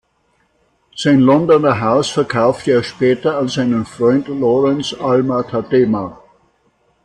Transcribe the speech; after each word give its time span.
Sein 0.95 1.19
Londoner 1.19 1.79
Haus 1.79 2.09
verkaufte 2.09 2.71
er 2.71 2.81
später 2.81 3.37
an 3.37 3.49
seinen 3.49 3.85
Freund 3.85 4.29
Lawrence 4.29 4.99
Alma-Tadema. 4.99 6.19